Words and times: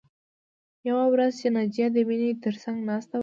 یوه 0.89 1.05
ورځ 1.13 1.31
چې 1.39 1.47
ناجیه 1.55 1.87
د 1.93 1.97
مینې 2.07 2.29
تر 2.43 2.53
څنګ 2.63 2.77
ناسته 2.89 3.15
وه 3.17 3.19